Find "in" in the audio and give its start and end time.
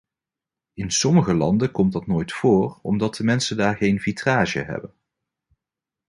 0.73-0.89